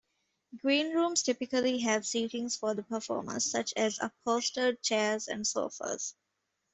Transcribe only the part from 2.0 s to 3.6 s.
seating for the performers,